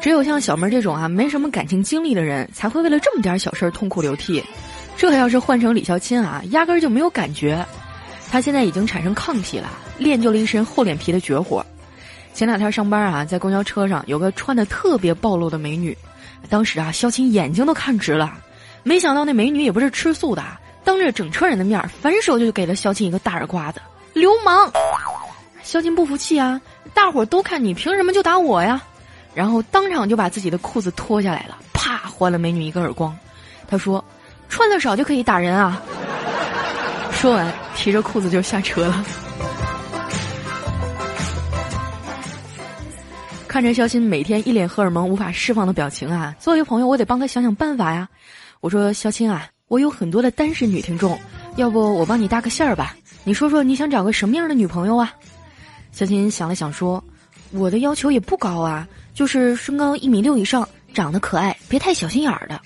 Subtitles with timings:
[0.00, 4.42] 只有像小妹这种啊没什么感情经历的人，才会为了这么点小事儿痛哭流涕。
[4.96, 7.64] 这要是换成李孝钦啊，压根儿就没有感觉。
[8.30, 11.64] 他现在已经产生抗体了，练就了一身厚脸皮的绝活。
[12.34, 15.96] 前两天上班啊，在公交车上有个穿的特别暴露的美女，
[16.48, 18.32] 当时啊，肖钦眼睛都看直了。
[18.82, 20.42] 没想到那美女也不是吃素的，
[20.84, 23.80] 当着整车人的面反手就给了肖钦一个大耳刮子，
[24.14, 24.70] 流氓！
[25.68, 26.58] 肖金不服气啊，
[26.94, 28.80] 大伙都看你，凭什么就打我呀？
[29.34, 33.14] 然后当场就把自己的裤子脱下来了，啪，还了美女一个耳光。
[33.68, 34.02] 他说
[34.48, 35.82] ：“穿的少就可以打人啊？”
[37.12, 39.04] 说完，提着裤子就下车了。
[43.46, 48.08] 看着肖钦每天一脸荷尔蒙无法释放的表情啊，作为朋友，我得帮他想想办法呀。
[48.60, 51.20] 我说：“肖青啊，我有很多的单身女听众，
[51.56, 52.96] 要不我帮你搭个线儿吧？
[53.22, 55.12] 你说说你想找个什么样的女朋友啊？”
[55.92, 57.02] 小琴想了想说
[57.52, 62.60] ：“我的要求也不高啊，就是身高一米六以上，长得可爱，别太小心眼儿的。”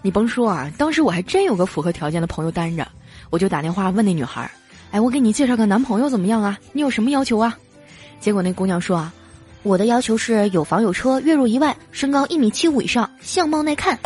[0.00, 2.86] 你甭说啊，当时我还真有个符合条件的朋友单着。
[3.30, 4.50] 我就打电话问那女孩儿
[4.90, 6.58] ：“哎，我给你介绍个男朋友怎么样啊？
[6.72, 7.56] 你有什么要求啊？”
[8.20, 9.12] 结果那姑娘说：“啊，
[9.62, 13.98] 我的要求是有房有车，月入一万，身高一米七五以上，相貌耐看。”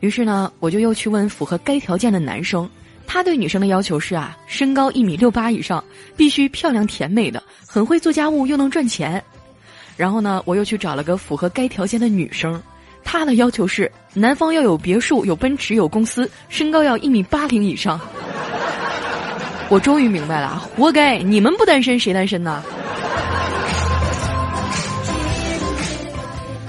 [0.00, 2.68] 于是呢，我就又去问符合该条件的男生，
[3.12, 5.82] 他对女生的要求是啊，身高一米六八以上，
[6.16, 9.20] 必须漂亮甜美的，很会做家务又能赚钱。
[9.96, 12.62] 然后呢，我又去找了个符合该条件的女生。
[13.02, 18.00] 他的要求是，男方要有别墅、有奔驰、有公司，身高要一米八零以上。
[19.68, 22.62] 我终于明白了，活该你们不单身，谁单身呢？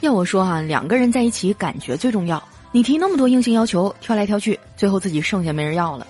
[0.02, 2.44] 要我说哈，两个人在一起，感觉最重要。
[2.72, 6.08] 你提那么多硬性要求，挑来挑去，最后自己剩下没人要了。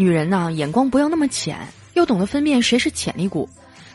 [0.00, 1.58] 女人呐，眼光不要那么浅，
[1.92, 3.46] 要懂得分辨谁是潜力股。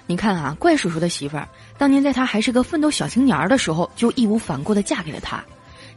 [0.05, 5.43] 你看啊，怪叔叔的媳妇儿，当年在他还是个奋斗小青年儿的时候，就义无反顾的嫁给了他。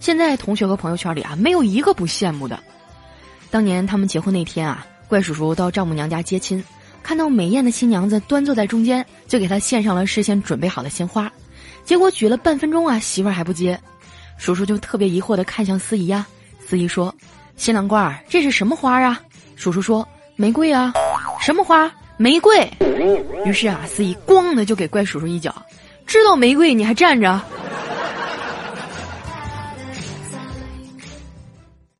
[0.00, 2.58] 现在同学和朋友圈里啊，没有一个不羡慕的。
[3.50, 6.64] 当年他们结婚那天啊，怪叔叔到丈母娘家接亲，
[7.02, 11.30] 看到美艳的新娘子端坐在中间，就给她献上了事先准备好的鲜花。
[11.84, 13.78] 结果举了半分钟啊，媳妇儿还不接，
[14.38, 16.26] 叔叔就特别疑惑的看向司仪呀。
[16.66, 17.14] 司仪说
[17.56, 19.20] ：“新郎官儿，这是什么花啊？”
[19.58, 20.92] 叔叔说：“玫瑰啊。”
[21.42, 21.90] 什么花？
[22.16, 22.70] 玫瑰。
[23.44, 25.52] 于是啊，司仪咣的就给怪叔叔一脚，
[26.06, 27.40] 知道玫瑰你还站着？